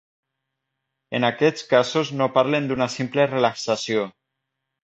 [1.19, 4.09] En aquests casos no parlem d’una simple relaxació.